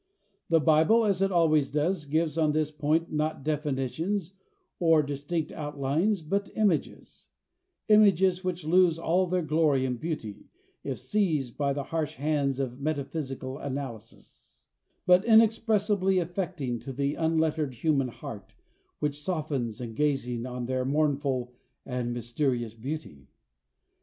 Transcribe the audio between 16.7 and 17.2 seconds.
to the